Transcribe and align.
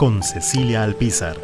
Con 0.00 0.22
Cecilia 0.22 0.82
Alpizar. 0.82 1.38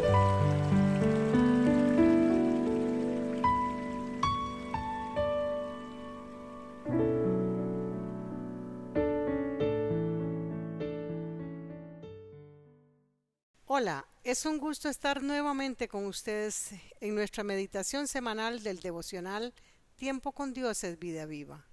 Hola, 13.67 14.07
es 14.23 14.43
un 14.47 14.57
gusto 14.57 14.89
estar 14.89 15.21
nuevamente 15.21 15.87
con 15.87 16.07
ustedes 16.07 16.71
en 16.99 17.13
nuestra 17.13 17.43
meditación 17.43 18.07
semanal 18.07 18.63
del 18.63 18.79
devocional 18.79 19.53
Tiempo 19.97 20.31
con 20.31 20.55
Dios 20.55 20.83
es 20.83 20.97
vida 20.97 21.27
viva. 21.27 21.67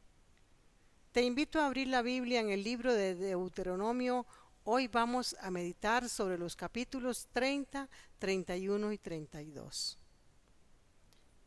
Te 1.13 1.23
invito 1.23 1.61
a 1.61 1.67
abrir 1.67 1.89
la 1.89 2.03
Biblia 2.03 2.41
en 2.41 2.51
el 2.51 2.63
libro 2.63 2.93
de 2.93 3.15
Deuteronomio. 3.15 4.27
Hoy 4.67 4.89
vamos 4.89 5.37
a 5.41 5.51
meditar 5.51 6.09
sobre 6.09 6.39
los 6.39 6.57
capítulos 6.57 7.29
30, 7.35 7.87
31 8.19 8.93
y 8.93 8.99
32. 8.99 9.99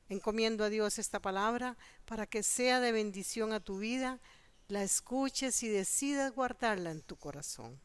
Encomiendo 0.07 0.63
a 0.63 0.69
Dios 0.69 0.99
esta 0.99 1.19
palabra 1.19 1.75
para 2.05 2.27
que 2.27 2.43
sea 2.43 2.79
de 2.79 2.91
bendición 2.91 3.53
a 3.53 3.59
tu 3.59 3.79
vida, 3.79 4.19
la 4.67 4.83
escuches 4.83 5.63
y 5.63 5.67
decidas 5.67 6.31
guardarla 6.31 6.91
en 6.91 7.01
tu 7.01 7.15
corazón. 7.15 7.79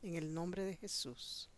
En 0.00 0.14
el 0.14 0.32
nombre 0.32 0.62
de 0.62 0.76
Jesús. 0.76 1.50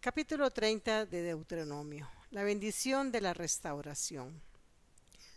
Capítulo 0.00 0.50
30 0.50 1.06
de 1.06 1.22
Deuteronomio. 1.22 2.10
La 2.32 2.42
bendición 2.42 3.12
de 3.12 3.20
la 3.20 3.32
restauración. 3.32 4.42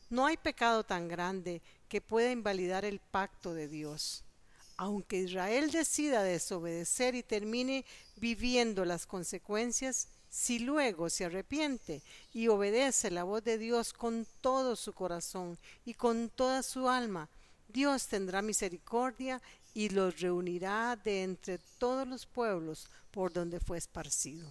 No 0.10 0.26
hay 0.26 0.38
pecado 0.38 0.84
tan 0.84 1.08
grande 1.08 1.62
que 1.88 2.02
pueda 2.02 2.32
invalidar 2.32 2.86
el 2.86 3.00
pacto 3.00 3.54
de 3.54 3.67
Dios. 3.67 4.23
Aunque 4.82 5.18
Israel 5.18 5.72
decida 5.72 6.24
desobedecer 6.24 7.14
y 7.14 7.22
termine 7.22 7.84
viviendo 8.16 8.86
las 8.86 9.06
consecuencias, 9.06 10.08
si 10.30 10.60
luego 10.60 11.10
se 11.10 11.26
arrepiente 11.26 12.02
y 12.34 12.48
obedece 12.48 13.12
la 13.12 13.26
voz 13.26 13.44
de 13.44 13.58
Dios 13.58 13.92
con 13.92 14.26
todo 14.40 14.78
su 14.78 14.94
corazón 14.94 15.58
y 15.84 15.96
con 15.96 16.30
toda 16.30 16.64
su 16.64 16.88
alma, 16.88 17.28
Dios 17.68 18.08
tendrá 18.08 18.42
misericordia 18.42 19.42
y 19.74 19.90
los 19.90 20.18
reunirá 20.22 20.96
de 20.96 21.24
entre 21.24 21.58
todos 21.78 22.08
los 22.08 22.26
pueblos 22.26 22.88
por 23.12 23.34
donde 23.34 23.60
fue 23.60 23.78
esparcido. 23.78 24.50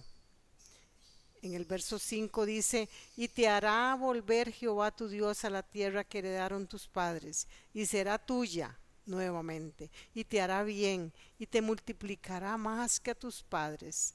En 1.41 1.55
el 1.55 1.65
verso 1.65 1.97
5 1.97 2.45
dice, 2.45 2.87
y 3.17 3.29
te 3.29 3.47
hará 3.47 3.95
volver 3.95 4.51
Jehová 4.51 4.91
tu 4.91 5.07
Dios 5.07 5.43
a 5.43 5.49
la 5.49 5.63
tierra 5.63 6.03
que 6.03 6.19
heredaron 6.19 6.67
tus 6.67 6.87
padres, 6.87 7.47
y 7.73 7.87
será 7.87 8.19
tuya 8.19 8.77
nuevamente, 9.09 9.91
y 10.13 10.23
te 10.23 10.41
hará 10.41 10.63
bien, 10.63 11.11
y 11.37 11.45
te 11.45 11.61
multiplicará 11.61 12.55
más 12.57 12.99
que 12.99 13.11
a 13.11 13.15
tus 13.15 13.43
padres. 13.43 14.13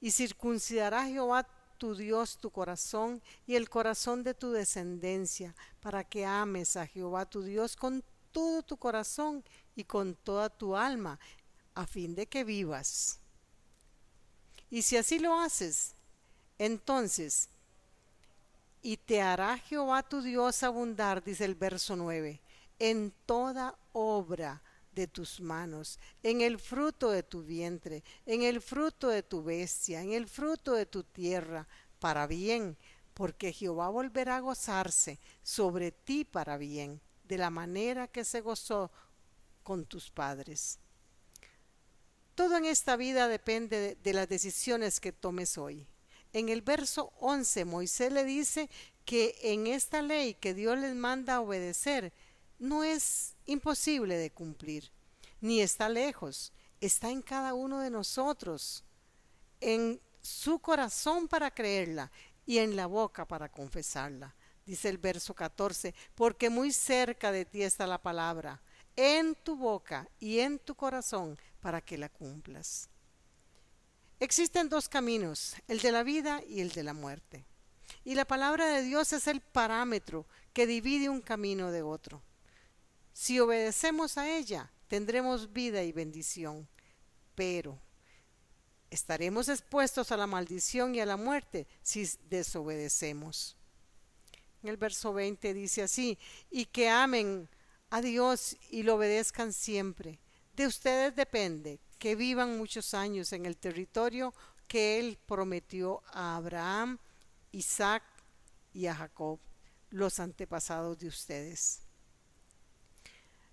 Y 0.00 0.10
circuncidará 0.10 1.06
Jehová 1.06 1.46
tu 1.78 1.94
Dios 1.94 2.38
tu 2.38 2.50
corazón 2.50 3.20
y 3.46 3.56
el 3.56 3.68
corazón 3.68 4.22
de 4.22 4.34
tu 4.34 4.52
descendencia, 4.52 5.54
para 5.80 6.04
que 6.04 6.24
ames 6.24 6.76
a 6.76 6.86
Jehová 6.86 7.26
tu 7.26 7.42
Dios 7.42 7.76
con 7.76 8.04
todo 8.32 8.62
tu 8.62 8.76
corazón 8.76 9.44
y 9.74 9.84
con 9.84 10.14
toda 10.14 10.50
tu 10.50 10.76
alma, 10.76 11.18
a 11.74 11.86
fin 11.86 12.14
de 12.14 12.26
que 12.26 12.44
vivas. 12.44 13.18
Y 14.70 14.82
si 14.82 14.96
así 14.96 15.18
lo 15.18 15.38
haces, 15.38 15.94
entonces, 16.58 17.48
y 18.82 18.96
te 18.96 19.22
hará 19.22 19.56
Jehová 19.58 20.02
tu 20.02 20.20
Dios 20.20 20.62
abundar, 20.62 21.22
dice 21.22 21.44
el 21.44 21.54
verso 21.54 21.96
9, 21.96 22.40
en 22.78 23.12
toda 23.26 23.78
obra 23.92 24.62
de 24.94 25.06
tus 25.06 25.40
manos, 25.40 25.98
en 26.22 26.40
el 26.40 26.58
fruto 26.58 27.10
de 27.10 27.22
tu 27.22 27.42
vientre, 27.42 28.04
en 28.26 28.42
el 28.42 28.60
fruto 28.60 29.08
de 29.08 29.22
tu 29.22 29.42
bestia, 29.42 30.02
en 30.02 30.12
el 30.12 30.28
fruto 30.28 30.74
de 30.74 30.86
tu 30.86 31.02
tierra, 31.02 31.66
para 31.98 32.26
bien, 32.26 32.76
porque 33.12 33.52
Jehová 33.52 33.88
volverá 33.88 34.36
a 34.36 34.40
gozarse 34.40 35.18
sobre 35.42 35.92
ti 35.92 36.24
para 36.24 36.56
bien, 36.56 37.00
de 37.24 37.38
la 37.38 37.50
manera 37.50 38.08
que 38.08 38.24
se 38.24 38.40
gozó 38.40 38.90
con 39.62 39.86
tus 39.86 40.10
padres. 40.10 40.78
Todo 42.34 42.56
en 42.56 42.64
esta 42.64 42.96
vida 42.96 43.28
depende 43.28 43.96
de, 44.02 44.12
las 44.12 44.28
decisiones 44.28 44.98
que 44.98 45.12
tomes 45.12 45.56
hoy. 45.56 45.86
En 46.32 46.48
el 46.48 46.62
verso 46.62 47.12
11 47.20 47.64
Moisés 47.64 48.12
le 48.12 48.24
dice 48.24 48.68
que 49.04 49.36
en 49.42 49.68
esta 49.68 50.02
ley 50.02 50.34
que 50.34 50.52
Dios 50.52 50.76
les 50.78 50.96
manda 50.96 51.36
a 51.36 51.40
obedecer 51.40 52.12
no 52.64 52.82
es 52.82 53.34
imposible 53.46 54.16
de 54.16 54.32
cumplir, 54.32 54.90
ni 55.40 55.60
está 55.60 55.88
lejos, 55.88 56.52
está 56.80 57.10
en 57.10 57.22
cada 57.22 57.54
uno 57.54 57.80
de 57.80 57.90
nosotros, 57.90 58.84
en 59.60 60.00
su 60.22 60.58
corazón 60.58 61.28
para 61.28 61.50
creerla 61.50 62.10
y 62.46 62.58
en 62.58 62.74
la 62.74 62.86
boca 62.86 63.26
para 63.28 63.50
confesarla. 63.50 64.34
Dice 64.64 64.88
el 64.88 64.96
verso 64.96 65.34
14, 65.34 65.94
porque 66.14 66.48
muy 66.48 66.72
cerca 66.72 67.30
de 67.30 67.44
ti 67.44 67.62
está 67.62 67.86
la 67.86 68.00
palabra, 68.00 68.62
en 68.96 69.34
tu 69.34 69.56
boca 69.56 70.08
y 70.18 70.38
en 70.38 70.58
tu 70.58 70.74
corazón 70.74 71.38
para 71.60 71.82
que 71.82 71.98
la 71.98 72.08
cumplas. 72.08 72.88
Existen 74.20 74.70
dos 74.70 74.88
caminos, 74.88 75.54
el 75.68 75.80
de 75.80 75.92
la 75.92 76.02
vida 76.02 76.40
y 76.48 76.60
el 76.60 76.70
de 76.70 76.82
la 76.82 76.94
muerte. 76.94 77.44
Y 78.04 78.14
la 78.14 78.24
palabra 78.24 78.66
de 78.68 78.82
Dios 78.82 79.12
es 79.12 79.26
el 79.26 79.42
parámetro 79.42 80.26
que 80.54 80.66
divide 80.66 81.10
un 81.10 81.20
camino 81.20 81.70
de 81.70 81.82
otro. 81.82 82.22
Si 83.14 83.38
obedecemos 83.38 84.18
a 84.18 84.28
ella, 84.28 84.70
tendremos 84.88 85.52
vida 85.52 85.84
y 85.84 85.92
bendición, 85.92 86.68
pero 87.36 87.78
estaremos 88.90 89.48
expuestos 89.48 90.10
a 90.10 90.16
la 90.16 90.26
maldición 90.26 90.96
y 90.96 91.00
a 91.00 91.06
la 91.06 91.16
muerte 91.16 91.68
si 91.80 92.08
desobedecemos. 92.28 93.56
En 94.62 94.68
el 94.68 94.76
verso 94.76 95.12
20 95.12 95.54
dice 95.54 95.82
así, 95.82 96.18
y 96.50 96.66
que 96.66 96.88
amen 96.88 97.48
a 97.90 98.00
Dios 98.00 98.56
y 98.70 98.82
lo 98.82 98.96
obedezcan 98.96 99.52
siempre. 99.52 100.18
De 100.56 100.66
ustedes 100.66 101.14
depende 101.14 101.78
que 102.00 102.16
vivan 102.16 102.58
muchos 102.58 102.94
años 102.94 103.32
en 103.32 103.46
el 103.46 103.56
territorio 103.56 104.34
que 104.66 104.98
Él 104.98 105.18
prometió 105.24 106.02
a 106.12 106.34
Abraham, 106.34 106.98
Isaac 107.52 108.02
y 108.72 108.86
a 108.86 108.94
Jacob, 108.96 109.38
los 109.90 110.18
antepasados 110.18 110.98
de 110.98 111.06
ustedes. 111.06 111.84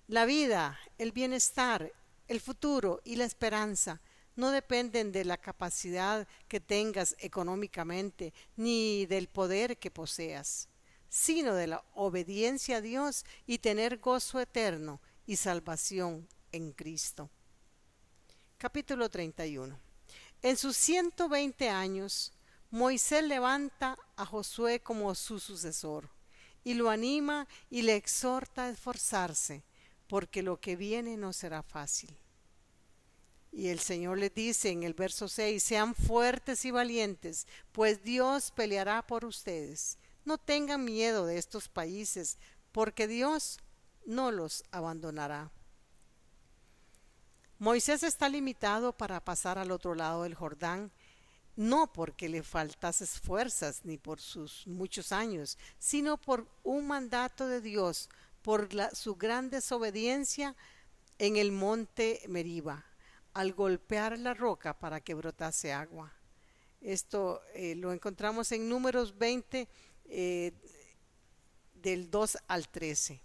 La 0.07 0.25
vida, 0.25 0.79
el 0.97 1.12
bienestar, 1.12 1.91
el 2.28 2.39
futuro 2.39 3.01
y 3.03 3.16
la 3.16 3.25
esperanza 3.25 4.01
no 4.35 4.51
dependen 4.51 5.12
de 5.12 5.25
la 5.25 5.38
capacidad 5.38 6.28
que 6.47 6.59
tengas 6.59 7.16
económicamente 7.19 8.34
ni 8.56 9.06
del 9.06 9.28
poder 9.28 9.78
que 9.78 9.91
poseas, 9.91 10.69
sino 11.09 11.53
de 11.56 11.67
la 11.67 11.84
obediencia 11.94 12.78
a 12.78 12.81
Dios 12.81 13.25
y 13.45 13.59
tener 13.59 14.00
gozo 14.00 14.39
eterno 14.39 15.01
y 15.25 15.35
salvación 15.35 16.28
en 16.51 16.72
Cristo 16.72 17.29
capítulo 18.62 19.09
31. 19.09 19.75
En 20.44 20.56
sus 20.56 20.77
120 20.77 21.68
años, 21.68 22.31
Moisés 22.69 23.24
levanta 23.24 23.97
a 24.15 24.24
Josué 24.24 24.81
como 24.81 25.15
su 25.15 25.39
sucesor 25.39 26.07
y 26.63 26.75
lo 26.75 26.92
anima 26.92 27.47
y 27.71 27.81
le 27.81 27.95
exhorta 27.95 28.65
a 28.65 28.69
esforzarse, 28.69 29.63
porque 30.12 30.44
lo 30.44 30.60
que 30.60 30.75
viene 30.75 31.16
no 31.16 31.31
será 31.31 31.63
fácil. 31.63 32.13
Y 33.50 33.69
el 33.69 33.80
Señor 33.80 34.18
les 34.18 34.34
dice 34.34 34.69
en 34.69 34.84
el 34.84 34.94
verso 34.94 35.30
6, 35.30 35.63
sean 35.63 35.96
fuertes 35.96 36.66
y 36.66 36.72
valientes, 36.72 37.48
pues 37.72 38.04
Dios 38.04 38.52
peleará 38.52 39.08
por 39.08 39.24
ustedes. 39.24 39.98
No 40.25 40.38
tengan 40.38 40.84
miedo 40.84 41.25
de 41.25 41.38
estos 41.38 41.69
países, 41.69 42.38
porque 42.74 43.08
Dios 43.08 43.58
no 44.06 44.31
los 44.31 44.66
abandonará. 44.72 45.50
Moisés 47.57 48.04
está 48.04 48.28
limitado 48.28 48.92
para 48.92 49.24
pasar 49.24 49.57
al 49.57 49.72
otro 49.72 49.96
lado 49.96 50.24
del 50.24 50.36
Jordán, 50.36 50.92
no 51.56 51.94
porque 51.94 52.28
le 52.28 52.44
faltase 52.44 53.06
fuerzas 53.06 53.86
ni 53.86 53.98
por 53.98 54.19
sus 54.19 54.68
muchos 54.68 55.14
años, 55.14 55.57
sino 55.80 56.18
por 56.18 56.50
un 56.64 56.86
mandato 56.86 57.48
de 57.48 57.62
Dios, 57.62 58.10
por 58.42 58.70
su 58.94 59.16
gran 59.16 59.50
desobediencia 59.50 60.56
en 61.18 61.38
el 61.38 61.52
monte 61.52 62.22
Meriba, 62.28 62.86
al 63.34 63.54
golpear 63.54 64.18
la 64.18 64.34
roca 64.34 64.78
para 64.78 65.02
que 65.02 65.14
brotase 65.14 65.72
agua. 65.72 66.14
Esto 66.82 67.42
eh, 67.54 67.76
lo 67.76 67.94
encontramos 67.94 68.52
en 68.52 68.68
números 68.68 69.18
20 69.18 69.68
eh, 70.06 70.52
del 71.76 72.10
2 72.10 72.38
al 72.48 72.68
13. 72.68 73.22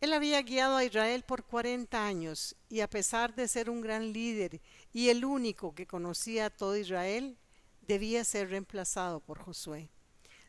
Él 0.00 0.12
había 0.12 0.42
guiado 0.42 0.76
a 0.76 0.84
Israel 0.84 1.22
por 1.22 1.44
40 1.44 2.04
años 2.04 2.54
y 2.68 2.80
a 2.80 2.90
pesar 2.90 3.34
de 3.34 3.48
ser 3.48 3.70
un 3.70 3.80
gran 3.80 4.12
líder 4.12 4.60
y 4.92 5.08
el 5.08 5.24
único 5.24 5.74
que 5.74 5.86
conocía 5.86 6.46
a 6.46 6.50
todo 6.50 6.76
Israel, 6.76 7.38
debía 7.80 8.24
ser 8.24 8.50
reemplazado 8.50 9.20
por 9.20 9.38
Josué. 9.38 9.88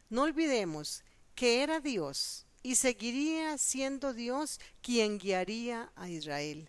No 0.10 0.24
olvidemos 0.24 1.04
que 1.38 1.62
era 1.62 1.80
Dios 1.80 2.48
y 2.64 2.76
seguiría 2.76 3.60
siendo 3.60 4.12
Dios 4.12 4.60
quien 4.82 5.20
guiaría 5.20 5.92
a 5.96 6.10
Israel. 6.10 6.68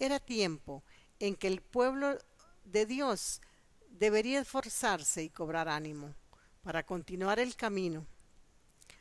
Era 0.00 0.18
tiempo 0.18 0.82
en 1.20 1.36
que 1.36 1.46
el 1.46 1.62
pueblo 1.62 2.18
de 2.64 2.84
Dios 2.84 3.40
debería 3.88 4.40
esforzarse 4.40 5.22
y 5.22 5.30
cobrar 5.30 5.68
ánimo 5.68 6.16
para 6.62 6.84
continuar 6.84 7.38
el 7.38 7.54
camino. 7.54 8.04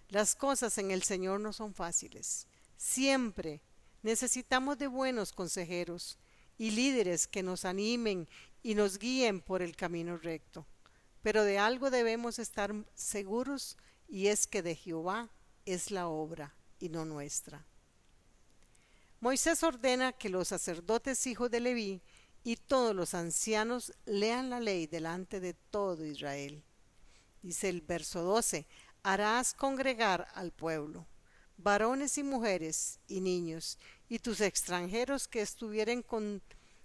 Las 0.09 0.35
cosas 0.35 0.77
en 0.77 0.91
el 0.91 1.01
Señor 1.01 1.39
no 1.39 1.51
son 1.51 1.73
fáciles. 1.73 2.45
Siempre 2.77 3.59
necesitamos 4.03 4.77
de 4.77 4.85
buenos 4.85 5.33
consejeros 5.33 6.19
y 6.59 6.69
líderes 6.69 7.25
que 7.25 7.41
nos 7.41 7.65
animen 7.65 8.29
y 8.61 8.75
nos 8.75 8.99
guíen 8.99 9.41
por 9.41 9.63
el 9.63 9.75
camino 9.75 10.17
recto. 10.17 10.67
Pero 11.23 11.43
de 11.43 11.57
algo 11.57 11.89
debemos 11.89 12.37
estar 12.37 12.71
seguros 12.93 13.77
y 14.11 14.27
es 14.27 14.45
que 14.45 14.61
de 14.61 14.75
Jehová 14.75 15.29
es 15.65 15.89
la 15.89 16.09
obra 16.09 16.53
y 16.79 16.89
no 16.89 17.05
nuestra. 17.05 17.65
Moisés 19.21 19.63
ordena 19.63 20.11
que 20.11 20.29
los 20.29 20.49
sacerdotes 20.49 21.25
hijos 21.27 21.49
de 21.49 21.61
Leví 21.61 22.01
y 22.43 22.57
todos 22.57 22.93
los 22.93 23.13
ancianos 23.13 23.93
lean 24.05 24.49
la 24.49 24.59
ley 24.59 24.85
delante 24.85 25.39
de 25.39 25.53
todo 25.53 26.05
Israel. 26.05 26.61
Dice 27.41 27.69
el 27.69 27.81
verso 27.81 28.21
12, 28.21 28.67
harás 29.01 29.53
congregar 29.53 30.27
al 30.33 30.51
pueblo, 30.51 31.07
varones 31.57 32.17
y 32.17 32.23
mujeres 32.23 32.99
y 33.07 33.21
niños, 33.21 33.77
y 34.09 34.19
tus 34.19 34.41
extranjeros 34.41 35.27
que 35.27 35.41
estuvieren, 35.41 36.03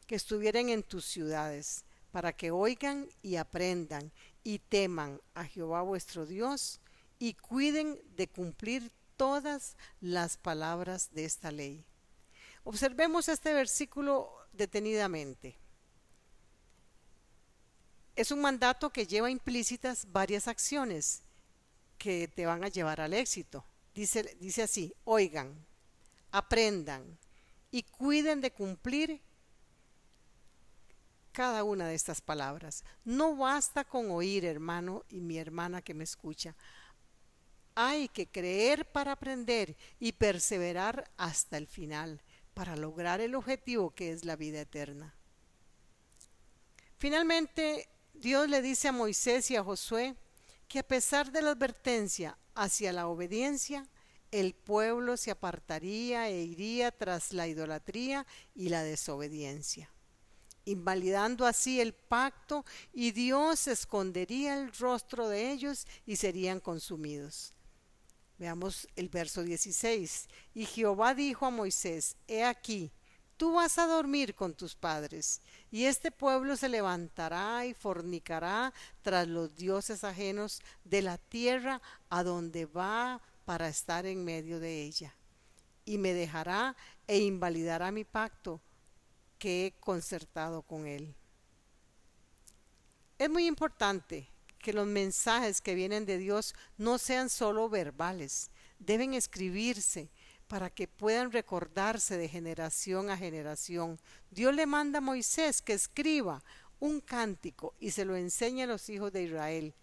que 0.07 0.15
estuvieren 0.15 0.69
en 0.69 0.85
tus 0.85 1.05
ciudades, 1.05 1.85
para 2.13 2.33
que 2.33 2.53
oigan 2.53 3.09
y 3.21 3.37
aprendan 3.37 4.13
y 4.45 4.61
teman 4.61 5.21
a 5.35 5.45
Jehová 5.45 5.83
vuestro 5.83 6.25
Dios 6.25 6.81
y 7.19 7.35
cuiden 7.35 8.01
de 8.17 8.29
cumplir 8.29 8.93
todas 9.17 9.77
las 10.01 10.37
palabras 10.37 11.13
de 11.13 11.25
esta 11.25 11.51
ley. 11.51 11.85
Observemos 12.65 13.29
este 13.29 13.53
versículo 13.53 14.31
detenidamente. 14.53 15.59
Es 18.15 18.31
un 18.31 18.41
mandato 18.41 18.91
que 18.91 19.07
lleva 19.07 19.31
implícitas 19.31 20.11
varias 20.11 20.49
acciones 20.49 21.23
que 21.99 22.29
te 22.29 22.47
van 22.47 22.65
a 22.65 22.69
llevar 22.69 23.01
al 23.01 23.15
éxito. 23.15 23.65
Dice, 23.95 24.37
dice 24.41 24.63
así, 24.63 24.95
oigan, 25.05 25.67
aprendan 26.31 27.19
y 27.71 27.83
cuiden 27.83 28.41
de 28.41 28.53
cumplir 28.53 29.23
cada 31.33 31.65
una 31.65 31.87
de 31.87 31.95
estas 31.95 32.23
palabras. 32.23 32.83
No 33.05 33.37
basta 33.37 33.85
con 33.85 34.11
oír, 34.11 34.47
hermano 34.47 35.05
y 35.11 35.21
mi 35.21 35.37
hermana 35.37 35.83
que 35.83 35.93
me 35.93 36.05
escucha. 36.05 36.57
Hay 37.79 38.09
que 38.09 38.27
creer 38.27 38.91
para 38.91 39.13
aprender 39.13 39.77
y 40.01 40.13
perseverar 40.13 41.11
hasta 41.19 41.59
el 41.59 41.67
final 41.67 42.23
para 42.55 42.75
lograr 42.75 43.21
el 43.21 43.35
objetivo 43.35 43.95
que 43.95 44.13
es 44.13 44.25
la 44.25 44.35
vida 44.35 44.63
eterna. 44.63 45.15
Finalmente, 46.97 47.87
Dios 48.15 48.49
le 48.49 48.63
dice 48.63 48.89
a 48.89 48.93
Moisés 48.93 49.51
y 49.51 49.57
a 49.57 49.63
Josué 49.63 50.17
que 50.69 50.79
a 50.79 50.89
pesar 50.89 51.31
de 51.31 51.43
la 51.43 51.51
advertencia 51.51 52.39
hacia 52.55 52.95
la 52.95 53.09
obediencia, 53.09 53.87
el 54.31 54.55
pueblo 54.55 55.19
se 55.19 55.31
apartaría 55.31 56.31
e 56.31 56.45
iría 56.45 56.91
tras 56.93 57.35
la 57.35 57.47
idolatría 57.47 58.27
y 58.55 58.71
la 58.71 58.83
desobediencia, 58.83 59.93
invalidando 60.65 61.45
así 61.45 61.79
el 61.79 61.93
pacto 61.93 62.65
y 62.95 63.13
Dios 63.13 63.67
escondería 63.69 64.55
el 64.55 64.73
rostro 64.73 65.29
de 65.29 65.53
ellos 65.53 65.87
y 66.07 66.17
serían 66.17 66.61
consumidos. 66.61 67.53
Veamos 68.39 68.87
el 68.97 69.09
verso 69.09 69.43
16. 69.43 70.29
Y 70.55 70.67
Jehová 70.67 71.15
dijo 71.15 71.47
a 71.47 71.51
Moisés, 71.51 72.17
He 72.27 72.45
aquí, 72.45 72.93
Tú 73.37 73.53
vas 73.53 73.79
a 73.79 73.87
dormir 73.87 74.35
con 74.35 74.55
tus 74.55 74.75
padres, 74.75 75.43
y 75.71 75.85
este 75.85 76.11
pueblo 76.11 76.57
se 76.57 76.71
levantará 76.71 77.67
y 77.67 77.75
fornicará 77.75 78.73
tras 79.03 79.29
los 79.29 79.55
dioses 79.55 80.05
ajenos 80.05 80.63
de 80.85 81.03
la 81.03 81.19
tierra 81.19 81.83
a 82.09 82.23
donde 82.23 82.65
va 82.65 83.21
para 83.45 83.69
estar 83.69 84.07
en 84.07 84.25
medio 84.25 84.59
de 84.59 84.83
ella, 84.83 85.15
y 85.85 85.99
me 85.99 86.15
dejará 86.15 86.77
e 87.07 87.19
invalidará 87.19 87.91
mi 87.91 88.05
pacto 88.05 88.63
que 89.39 89.67
he 89.67 89.73
concertado 89.81 90.63
con 90.63 90.87
él. 90.87 91.15
Es 93.19 93.29
muy 93.29 93.47
importante 93.47 94.31
que 94.59 94.73
los 94.73 94.87
mensajes 94.87 95.61
que 95.61 95.75
vienen 95.75 96.07
de 96.07 96.19
Dios 96.19 96.55
no 96.77 96.99
sean 96.99 97.31
solo 97.31 97.69
verbales, 97.69 98.51
deben 98.79 99.15
escribirse, 99.15 100.11
para 100.49 100.71
que 100.71 100.87
puedan 100.87 101.33
recordarse 101.33 102.17
de 102.17 102.29
generación 102.29 103.11
a 103.11 103.17
generación. 103.17 103.99
Dios 104.31 104.55
le 104.55 104.67
manda 104.67 104.99
a 104.99 105.01
Moisés 105.01 105.61
que 105.61 105.73
escriba 105.73 106.43
un 106.79 107.01
cántico 107.01 107.75
y 107.81 107.91
se 107.91 108.05
lo 108.05 108.17
enseñe 108.17 108.63
a 108.63 108.67
los 108.67 108.89
hijos 108.89 109.13
de 109.13 109.25
Israel, 109.25 109.75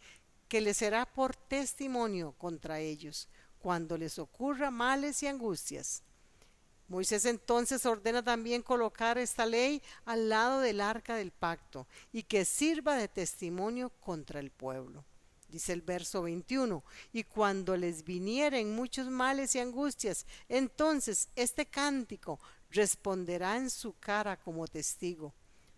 que 0.47 0.61
le 0.61 0.73
será 0.73 1.05
por 1.05 1.35
testimonio 1.35 2.33
contra 2.37 2.79
ellos 2.79 3.27
cuando 3.59 3.97
les 3.97 4.19
ocurra 4.19 4.71
males 4.71 5.23
y 5.23 5.27
angustias. 5.27 6.03
Moisés 6.93 7.25
entonces 7.25 7.87
ordena 7.87 8.21
también 8.21 8.61
colocar 8.61 9.17
esta 9.17 9.47
ley 9.47 9.81
al 10.05 10.29
lado 10.29 10.61
del 10.61 10.79
arca 10.79 11.15
del 11.15 11.31
pacto 11.31 11.87
y 12.11 12.21
que 12.21 12.45
sirva 12.45 12.95
de 12.95 13.07
testimonio 13.07 13.89
contra 13.99 14.39
el 14.39 14.51
pueblo. 14.51 15.03
Dice 15.49 15.73
el 15.73 15.81
verso 15.81 16.21
21, 16.21 16.83
y 17.11 17.23
cuando 17.23 17.75
les 17.77 18.03
vinieren 18.03 18.75
muchos 18.75 19.07
males 19.07 19.55
y 19.55 19.59
angustias, 19.59 20.27
entonces 20.47 21.29
este 21.35 21.65
cántico 21.65 22.39
responderá 22.69 23.57
en 23.57 23.71
su 23.71 23.97
cara 23.99 24.37
como 24.37 24.67
testigo, 24.67 25.33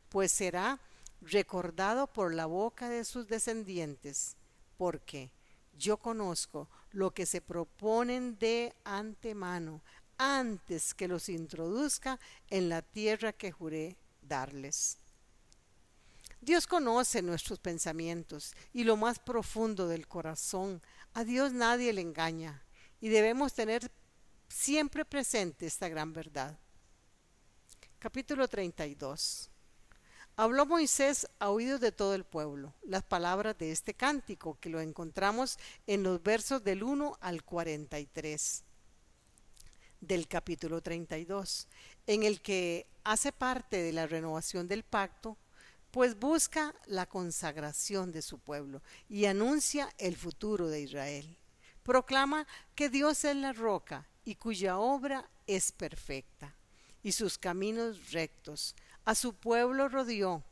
pues 0.09 0.33
será 0.33 0.81
recordado 1.21 2.07
por 2.07 2.33
la 2.33 2.45
boca 2.45 2.89
de 2.89 3.05
sus 3.05 3.25
descendientes, 3.29 4.35
porque 4.75 5.31
yo 5.77 5.95
conozco 5.95 6.67
lo 6.91 7.13
que 7.13 7.25
se 7.25 7.39
proponen 7.39 8.37
de 8.37 8.73
antemano, 8.83 9.81
antes 10.17 10.93
que 10.93 11.07
los 11.07 11.29
introduzca 11.29 12.19
en 12.49 12.69
la 12.69 12.81
tierra 12.81 13.33
que 13.33 13.51
juré 13.51 13.97
darles. 14.21 14.97
Dios 16.41 16.67
conoce 16.67 17.21
nuestros 17.21 17.59
pensamientos 17.59 18.53
y 18.71 18.83
lo 18.83 18.97
más 18.97 19.19
profundo 19.19 19.87
del 19.87 20.07
corazón. 20.07 20.81
A 21.13 21.23
Dios 21.23 21.53
nadie 21.53 21.91
le 21.91 22.01
engaña 22.01 22.61
y 23.01 23.09
debemos 23.09 23.53
tener 23.53 23.91
siempre 24.47 25.05
presente 25.05 25.65
esta 25.65 25.89
gran 25.89 26.13
verdad. 26.13 26.59
Capítulo 27.99 28.47
32. 28.47 29.49
Habló 30.37 30.65
Moisés 30.65 31.27
a 31.39 31.49
oídos 31.49 31.79
de 31.79 31.91
todo 31.91 32.13
el 32.13 32.25
pueblo 32.25 32.73
las 32.83 33.03
palabras 33.03 33.57
de 33.57 33.71
este 33.71 33.93
cántico 33.93 34.59
que 34.59 34.69
lo 34.69 34.81
encontramos 34.81 35.57
en 35.87 36.03
los 36.03 36.21
versos 36.21 36.63
del 36.63 36.83
1 36.83 37.17
al 37.21 37.43
43 37.43 38.65
del 40.01 40.27
capítulo 40.27 40.81
32, 40.81 41.67
en 42.07 42.23
el 42.23 42.41
que 42.41 42.87
hace 43.03 43.31
parte 43.31 43.81
de 43.81 43.93
la 43.93 44.07
renovación 44.07 44.67
del 44.67 44.83
pacto 44.83 45.37
pues 45.95 46.19
busca 46.19 46.75
la 46.87 47.05
consagración 47.05 48.11
de 48.11 48.21
su 48.21 48.37
pueblo 48.37 48.81
y 49.07 49.27
anuncia 49.27 49.87
el 49.97 50.17
futuro 50.17 50.67
de 50.67 50.81
Israel. 50.81 51.37
Proclama 51.83 52.45
que 52.75 52.89
Dios 52.89 53.23
es 53.23 53.37
la 53.37 53.53
roca 53.53 54.05
y 54.25 54.35
cuya 54.35 54.77
obra 54.77 55.29
es 55.47 55.71
perfecta 55.71 56.53
y 57.01 57.13
sus 57.13 57.37
caminos 57.37 58.11
rectos. 58.11 58.75
A 59.05 59.15
su 59.15 59.35
pueblo 59.35 59.87
rodeó, 59.87 60.43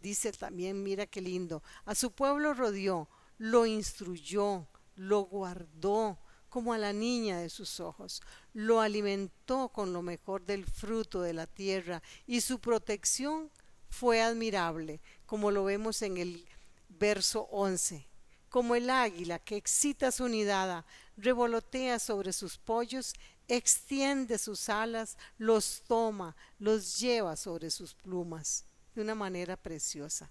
dice 0.00 0.32
también, 0.32 0.82
mira 0.82 1.06
qué 1.06 1.20
lindo, 1.20 1.62
a 1.84 1.94
su 1.94 2.10
pueblo 2.10 2.52
rodeó, 2.52 3.08
lo 3.38 3.66
instruyó, 3.66 4.66
lo 4.96 5.20
guardó 5.20 6.18
como 6.52 6.74
a 6.74 6.78
la 6.78 6.92
niña 6.92 7.38
de 7.38 7.48
sus 7.48 7.80
ojos, 7.80 8.20
lo 8.52 8.82
alimentó 8.82 9.70
con 9.70 9.94
lo 9.94 10.02
mejor 10.02 10.44
del 10.44 10.66
fruto 10.66 11.22
de 11.22 11.32
la 11.32 11.46
tierra 11.46 12.02
y 12.26 12.42
su 12.42 12.58
protección 12.60 13.50
fue 13.88 14.20
admirable, 14.20 15.00
como 15.24 15.50
lo 15.50 15.64
vemos 15.64 16.02
en 16.02 16.18
el 16.18 16.46
verso 16.90 17.48
11. 17.52 18.06
Como 18.50 18.74
el 18.74 18.90
águila 18.90 19.38
que 19.38 19.56
excita 19.56 20.12
su 20.12 20.28
nidada, 20.28 20.84
revolotea 21.16 21.98
sobre 21.98 22.34
sus 22.34 22.58
pollos, 22.58 23.14
extiende 23.48 24.36
sus 24.36 24.68
alas, 24.68 25.16
los 25.38 25.82
toma, 25.88 26.36
los 26.58 27.00
lleva 27.00 27.34
sobre 27.34 27.70
sus 27.70 27.94
plumas 27.94 28.66
de 28.94 29.00
una 29.00 29.14
manera 29.14 29.56
preciosa. 29.56 30.28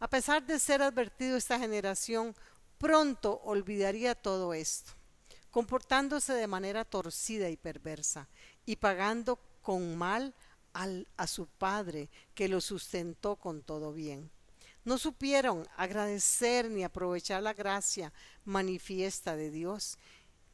A 0.00 0.08
pesar 0.08 0.44
de 0.44 0.58
ser 0.58 0.82
advertido 0.82 1.36
esta 1.36 1.56
generación, 1.56 2.34
pronto 2.78 3.40
olvidaría 3.44 4.16
todo 4.16 4.54
esto, 4.54 4.94
comportándose 5.52 6.32
de 6.32 6.48
manera 6.48 6.84
torcida 6.84 7.48
y 7.50 7.56
perversa, 7.56 8.28
y 8.66 8.76
pagando 8.76 9.38
con 9.60 9.96
mal 9.96 10.34
al, 10.72 11.06
a 11.16 11.28
su 11.28 11.46
padre 11.46 12.08
que 12.34 12.48
lo 12.48 12.60
sustentó 12.60 13.36
con 13.36 13.62
todo 13.62 13.92
bien. 13.92 14.30
No 14.84 14.98
supieron 14.98 15.68
agradecer 15.76 16.68
ni 16.68 16.82
aprovechar 16.82 17.42
la 17.42 17.52
gracia 17.52 18.12
manifiesta 18.44 19.36
de 19.36 19.50
Dios 19.50 19.98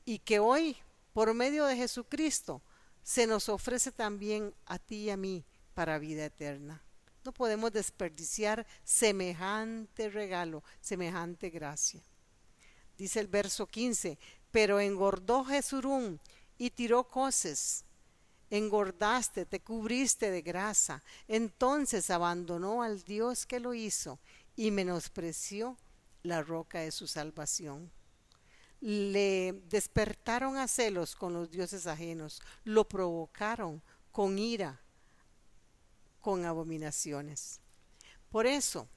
y 0.04 0.18
que 0.18 0.40
hoy, 0.40 0.76
por 1.14 1.32
medio 1.32 1.64
de 1.64 1.76
Jesucristo, 1.76 2.60
se 3.02 3.26
nos 3.26 3.48
ofrece 3.48 3.92
también 3.92 4.52
a 4.66 4.78
ti 4.78 5.04
y 5.04 5.10
a 5.10 5.16
mí 5.16 5.44
para 5.74 5.98
vida 5.98 6.26
eterna. 6.26 6.82
No 7.24 7.32
podemos 7.32 7.72
desperdiciar 7.72 8.66
semejante 8.84 10.10
regalo, 10.10 10.64
semejante 10.80 11.50
gracia. 11.50 12.02
Dice 12.98 13.20
el 13.20 13.28
verso 13.28 13.66
15, 13.66 14.18
pero 14.50 14.80
engordó 14.80 15.44
Jesurún 15.44 16.20
y 16.56 16.70
tiró 16.70 17.04
coces 17.04 17.84
engordaste, 18.50 19.46
te 19.46 19.60
cubriste 19.60 20.30
de 20.30 20.42
grasa. 20.42 21.02
Entonces 21.26 22.10
abandonó 22.10 22.82
al 22.82 23.02
Dios 23.02 23.46
que 23.46 23.60
lo 23.60 23.74
hizo 23.74 24.18
y 24.56 24.70
menospreció 24.70 25.76
la 26.22 26.42
roca 26.42 26.80
de 26.80 26.90
su 26.90 27.06
salvación. 27.06 27.90
Le 28.80 29.60
despertaron 29.68 30.56
a 30.56 30.68
celos 30.68 31.16
con 31.16 31.32
los 31.32 31.50
dioses 31.50 31.86
ajenos, 31.86 32.40
lo 32.64 32.88
provocaron 32.88 33.82
con 34.12 34.38
ira, 34.38 34.80
con 36.20 36.44
abominaciones. 36.44 37.60
Por 38.30 38.46
eso, 38.46 38.88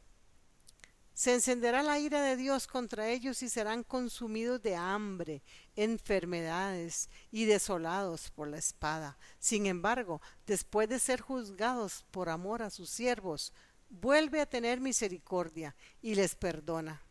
se 1.13 1.33
encenderá 1.33 1.83
la 1.83 1.99
ira 1.99 2.23
de 2.23 2.37
Dios 2.37 2.67
contra 2.67 3.09
ellos 3.09 3.43
y 3.43 3.49
serán 3.49 3.83
consumidos 3.83 4.61
de 4.61 4.75
hambre, 4.75 5.43
enfermedades 5.75 7.09
y 7.31 7.45
desolados 7.45 8.31
por 8.31 8.47
la 8.47 8.57
espada. 8.57 9.17
Sin 9.37 9.65
embargo, 9.65 10.21
después 10.47 10.87
de 10.89 10.99
ser 10.99 11.21
juzgados 11.21 12.05
por 12.11 12.29
amor 12.29 12.61
a 12.61 12.69
sus 12.69 12.89
siervos, 12.89 13.53
vuelve 13.89 14.39
a 14.39 14.45
tener 14.45 14.79
misericordia 14.79 15.75
y 16.01 16.15
les 16.15 16.35
perdona. 16.35 17.01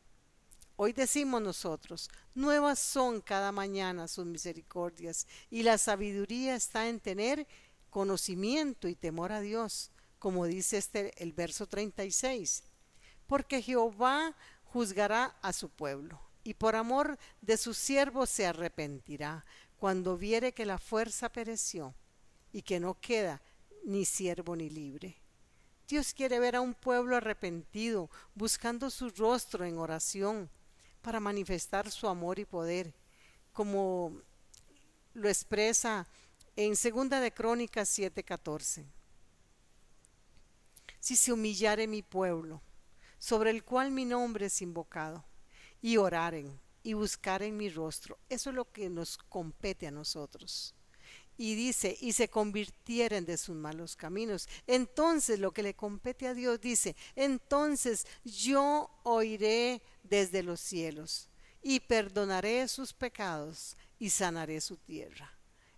Hoy 0.76 0.95
decimos 0.95 1.42
nosotros, 1.42 2.09
nuevas 2.35 2.78
son 2.78 3.21
cada 3.21 3.52
mañana 3.52 4.09
sus 4.09 4.25
misericordias, 4.25 5.26
y 5.50 5.62
la 5.62 5.76
sabiduría 5.76 6.57
está 6.57 6.88
en 6.88 7.00
tener 7.00 7.47
conocimiento 7.90 8.88
y 8.88 8.95
temor 8.95 9.30
a 9.30 9.40
Dios, 9.40 9.90
como 10.19 10.47
dice 10.47 10.78
este 10.78 11.12
el 11.23 11.35
verso 11.35 11.66
36 11.66 12.64
porque 13.31 13.63
Jehová 13.63 14.35
juzgará 14.65 15.37
a 15.41 15.53
su 15.53 15.69
pueblo, 15.69 16.21
y 16.43 16.55
por 16.55 16.75
amor 16.75 17.17
de 17.41 17.57
sus 17.57 17.77
siervos 17.77 18.29
se 18.29 18.45
arrepentirá, 18.45 19.45
cuando 19.79 20.17
viere 20.17 20.53
que 20.53 20.67
la 20.67 20.79
fuerza 20.79 21.29
pereció, 21.29 21.95
y 22.53 22.63
que 22.63 22.81
no 22.81 22.99
queda 23.01 23.41
ni 23.85 24.05
siervo 24.05 24.57
ni 24.57 24.69
libre. 24.69 25.17
Dios 25.87 26.13
quiere 26.13 26.41
ver 26.41 26.57
a 26.57 26.61
un 26.61 26.75
pueblo 26.75 27.15
arrepentido, 27.15 28.11
buscando 28.35 28.91
su 28.91 29.11
rostro 29.11 29.65
en 29.65 29.79
oración, 29.79 30.51
para 31.01 31.21
manifestar 31.21 31.89
su 31.89 32.09
amor 32.09 32.41
y 32.41 32.45
poder, 32.45 32.93
como 33.53 34.21
lo 35.15 35.29
expresa 35.29 36.05
en 36.57 36.75
Segunda 36.75 37.21
de 37.21 37.33
Crónicas 37.33 37.97
7:14. 37.97 38.87
Si 40.99 41.15
se 41.15 41.33
humillare 41.33 41.87
mi 41.87 42.03
pueblo, 42.03 42.61
sobre 43.21 43.50
el 43.50 43.62
cual 43.62 43.93
mi 43.93 44.05
nombre 44.05 44.47
es 44.47 44.61
invocado, 44.62 45.25
y 45.81 45.99
oraren 45.99 46.59
y 46.83 46.95
buscaren 46.95 47.57
mi 47.57 47.69
rostro. 47.69 48.19
Eso 48.29 48.50
es 48.50 48.57
lo 48.57 48.73
que 48.73 48.91
nos 48.91 49.17
compete 49.17 49.87
a 49.87 49.93
nosotros. 49.93 50.75
Y 51.37 51.55
dice, 51.55 51.97
y 52.00 52.12
se 52.12 52.29
convirtieren 52.29 53.25
de 53.25 53.39
sus 53.39 53.55
malos 53.55 53.97
caminos. 53.97 54.49
Entonces 54.67 55.39
lo 55.39 55.53
que 55.53 55.62
le 55.62 55.75
compete 55.75 56.27
a 56.27 56.35
Dios 56.35 56.61
dice, 56.61 56.97
entonces 57.15 58.07
yo 58.25 58.91
oiré 59.05 59.83
desde 60.03 60.43
los 60.43 60.61
cielos 60.61 61.29
y 61.62 61.81
perdonaré 61.81 62.67
sus 62.69 62.93
pecados 62.93 63.77
y 63.99 64.11
sanaré 64.11 64.61
su 64.61 64.77
tierra. 64.77 65.31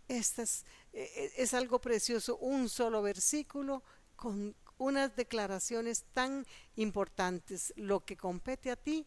Este 0.08 0.42
es, 0.42 0.64
e, 0.92 1.02
e, 1.02 1.42
es 1.42 1.54
algo 1.54 1.80
precioso, 1.80 2.37
un 2.38 2.68
solo 2.68 3.02
versículo 3.02 3.82
con, 4.16 4.54
unas 4.82 5.14
declaraciones 5.14 6.04
tan 6.12 6.46
importantes, 6.76 7.72
lo 7.76 8.04
que 8.04 8.16
compete 8.16 8.70
a 8.70 8.76
ti 8.76 9.06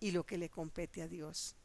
y 0.00 0.10
lo 0.12 0.24
que 0.24 0.38
le 0.38 0.48
compete 0.48 1.02
a 1.02 1.08
Dios. 1.08 1.56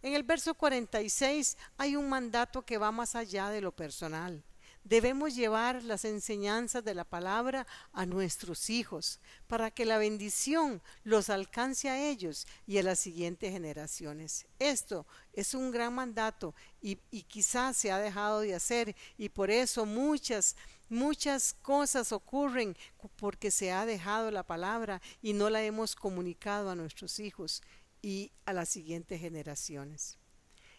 En 0.00 0.14
el 0.14 0.24
verso 0.24 0.54
46 0.54 1.56
hay 1.76 1.96
un 1.96 2.08
mandato 2.08 2.62
que 2.62 2.78
va 2.78 2.90
más 2.90 3.14
allá 3.14 3.50
de 3.50 3.60
lo 3.60 3.72
personal. 3.72 4.42
Debemos 4.84 5.36
llevar 5.36 5.84
las 5.84 6.04
enseñanzas 6.04 6.84
de 6.84 6.94
la 6.94 7.04
palabra 7.04 7.66
a 7.92 8.04
nuestros 8.04 8.68
hijos 8.68 9.20
para 9.46 9.70
que 9.70 9.84
la 9.84 9.96
bendición 9.96 10.82
los 11.04 11.30
alcance 11.30 11.88
a 11.88 12.08
ellos 12.08 12.46
y 12.66 12.78
a 12.78 12.82
las 12.82 12.98
siguientes 12.98 13.52
generaciones. 13.52 14.46
Esto 14.58 15.06
es 15.32 15.54
un 15.54 15.70
gran 15.70 15.94
mandato 15.94 16.54
y, 16.80 16.96
quizás 17.28 17.76
se 17.76 17.92
ha 17.92 17.98
dejado 17.98 18.40
de 18.40 18.54
hacer 18.54 18.96
y 19.16 19.28
por 19.28 19.50
eso 19.50 19.86
muchas 19.86 20.56
Muchas 20.88 21.54
cosas 21.54 22.12
ocurren 22.12 22.76
porque 23.16 23.50
se 23.50 23.72
ha 23.72 23.86
dejado 23.86 24.30
la 24.30 24.42
palabra 24.42 25.00
y 25.22 25.32
no 25.32 25.48
la 25.48 25.62
hemos 25.62 25.96
comunicado 25.96 26.68
a 26.68 26.74
nuestros 26.74 27.18
hijos 27.18 27.62
y 28.02 28.30
a 28.44 28.52
las 28.52 28.68
siguientes 28.68 29.18
generaciones. 29.18 30.18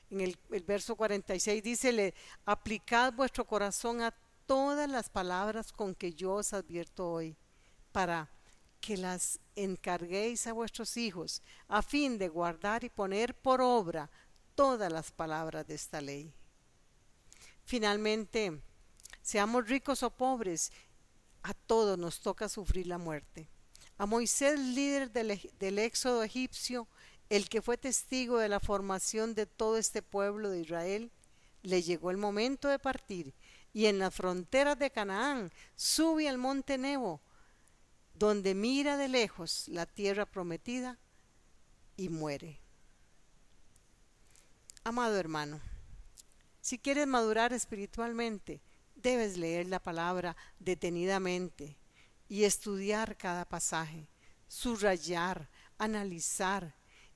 En 0.10 0.22
el, 0.22 0.38
verso 0.66 0.96
46 0.96 1.64
dice, 1.64 1.92
le, 1.92 2.14
aplicad 2.46 3.14
vuestro 3.14 3.46
corazón 3.46 4.02
a 4.02 4.14
todas 4.46 4.90
las 4.90 5.10
palabras 5.10 5.72
con 5.72 5.96
que 5.96 6.14
yo 6.14 6.34
os 6.34 6.54
advierto 6.54 7.10
hoy, 7.10 7.36
para 7.92 8.30
que 8.80 8.98
las 8.98 9.40
encarguéis 9.56 10.46
a 10.48 10.54
vuestros 10.54 10.98
hijos, 10.98 11.42
a 11.68 11.82
fin 11.82 12.18
de 12.18 12.28
guardar 12.28 12.84
y 12.84 12.90
poner 12.90 13.34
por 13.34 13.62
obra 13.62 14.10
todas 14.56 14.92
las 14.92 15.12
palabras 15.12 15.66
de 15.66 15.76
esta 15.76 16.02
ley. 16.02 16.34
Finalmente, 17.64 18.62
Seamos 19.24 19.70
ricos 19.70 20.04
o 20.04 20.10
pobres, 20.12 20.72
a 21.44 21.54
todos 21.54 21.98
nos 21.98 22.20
toca 22.20 22.50
sufrir 22.50 22.88
la 22.88 22.98
muerte. 22.98 23.48
A 23.98 24.06
Moisés, 24.06 24.60
líder 24.60 25.12
del, 25.12 25.80
éxodo 25.80 26.24
egipcio, 26.24 26.88
el 27.30 27.50
que 27.50 27.62
fue 27.62 27.78
testigo 27.78 28.38
de 28.38 28.50
la 28.50 28.60
formación 28.60 29.34
de 29.36 29.46
todo 29.46 29.78
este 29.78 30.02
pueblo 30.02 30.50
de 30.50 30.62
Israel, 30.62 31.12
le 31.62 31.82
llegó 31.82 32.12
el 32.12 32.18
momento 32.18 32.68
de 32.68 32.80
partir 32.80 33.34
y 33.74 33.86
en 33.88 34.00
las 34.00 34.14
fronteras 34.14 34.78
de 34.78 34.92
Canaán 34.92 35.52
sube 35.76 36.30
al 36.30 36.38
monte 36.38 36.78
Nebo, 36.78 37.22
donde 38.14 38.54
mira 38.54 38.98
de 38.98 39.08
lejos 39.08 39.68
la 39.68 39.86
tierra 39.86 40.26
prometida 40.26 41.00
y 41.98 42.10
muere. 42.10 42.60
Amado 44.84 45.18
hermano, 45.18 45.62
si 46.62 46.78
quieres 46.78 47.08
madurar 47.08 47.54
espiritualmente, 47.54 48.62
Debes 49.04 49.38
leer 49.38 49.68
la 49.68 49.80
palabra 49.80 50.38
detenidamente 50.60 51.76
y 52.30 52.46
estudiar 52.46 53.18
cada 53.18 53.44
pasaje, 53.44 54.08
subrayar, 54.48 55.50
analizar 55.78 56.74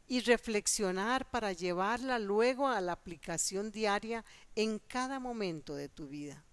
y 0.07 0.21
reflexionar 0.21 1.29
para 1.29 1.51
llevarla 1.51 2.17
luego 2.17 2.67
a 2.67 2.79
la 2.81 2.93
aplicación 2.93 3.71
diaria 3.71 4.23
en 4.55 4.79
cada 4.79 5.19
momento 5.19 5.75
de 5.75 5.89
tu 5.89 6.07
vida. 6.07 6.43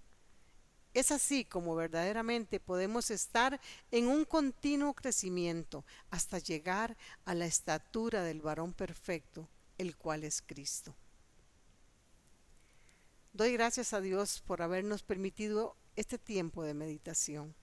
Es 0.92 1.10
así 1.10 1.44
como 1.44 1.74
verdaderamente 1.74 2.60
podemos 2.60 3.10
estar 3.10 3.60
en 3.90 4.06
un 4.06 4.24
continuo 4.24 4.94
crecimiento 4.94 5.84
hasta 6.10 6.38
llegar 6.38 6.96
a 7.24 7.34
la 7.34 7.46
estatura 7.46 8.22
del 8.22 8.40
varón 8.40 8.72
perfecto, 8.72 9.48
el 9.76 9.96
cual 9.96 10.22
es 10.22 10.40
Cristo. 10.40 10.94
Doy 13.32 13.52
gracias 13.52 13.92
a 13.92 14.00
Dios 14.00 14.40
por 14.46 14.62
habernos 14.62 15.02
permitido 15.02 15.76
este 15.96 16.18
tiempo 16.18 16.62
de 16.62 16.74
meditación. 16.74 17.56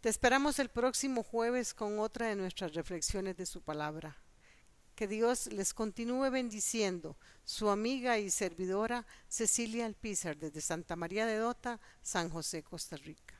Te 0.00 0.08
esperamos 0.08 0.60
el 0.60 0.68
próximo 0.68 1.24
jueves 1.24 1.74
con 1.74 1.98
otra 1.98 2.28
de 2.28 2.36
nuestras 2.36 2.74
reflexiones 2.74 3.36
de 3.36 3.46
su 3.46 3.60
palabra. 3.62 4.16
Que 5.00 5.08
Dios 5.08 5.46
les 5.50 5.72
continúe 5.72 6.30
bendiciendo. 6.30 7.16
Su 7.42 7.70
amiga 7.70 8.18
y 8.18 8.28
servidora 8.28 9.06
Cecilia 9.28 9.86
Alpizar 9.86 10.36
desde 10.36 10.60
Santa 10.60 10.94
María 10.94 11.24
de 11.24 11.38
Dota, 11.38 11.80
San 12.02 12.28
José, 12.28 12.62
Costa 12.62 12.98
Rica. 12.98 13.34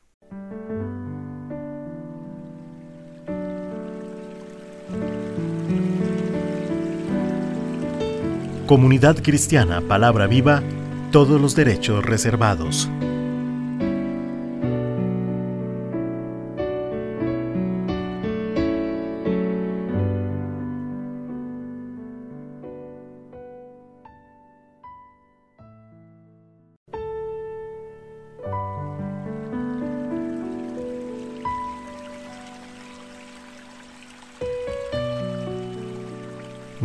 Comunidad 8.66 9.22
Cristiana 9.22 9.82
Palabra 9.82 10.26
Viva 10.28 10.62
Todos 11.12 11.38
los 11.38 11.54
derechos 11.54 12.02
reservados. 12.02 12.88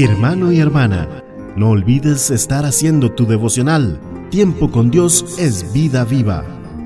Hermano 0.00 0.52
y 0.52 0.60
hermana, 0.60 1.08
no 1.56 1.70
olvides 1.70 2.30
estar 2.30 2.64
haciendo 2.64 3.10
tu 3.10 3.26
devocional. 3.26 3.98
Tiempo 4.30 4.70
con 4.70 4.92
Dios 4.92 5.36
es 5.40 5.72
vida 5.72 6.04
viva. 6.04 6.44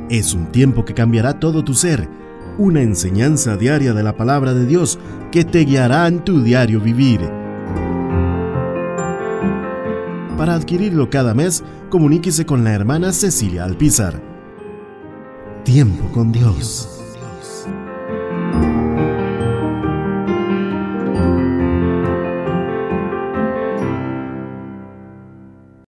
Es 0.09 0.33
un 0.33 0.47
tiempo 0.47 0.87
que 0.87 0.95
cambiará 0.95 1.39
todo 1.39 1.63
tu 1.63 1.75
ser. 1.75 2.09
Una 2.57 2.81
enseñanza 2.81 3.59
diaria 3.59 3.93
de 3.93 4.03
la 4.03 4.17
palabra 4.17 4.55
de 4.55 4.65
Dios 4.65 4.99
que 5.31 5.45
te 5.45 5.67
guiará 5.67 6.09
en 6.09 6.25
tu 6.25 6.43
diario 6.43 6.81
vivir. 6.81 7.21
Para 10.39 10.55
adquirirlo 10.55 11.11
cada 11.11 11.35
mes, 11.35 11.63
comuníquese 11.91 12.47
con 12.47 12.65
la 12.65 12.73
hermana 12.73 13.13
Cecilia 13.13 13.65
Alpizar. 13.65 14.23
Tiempo 15.65 16.11
con 16.13 16.33
Dios. 16.33 17.02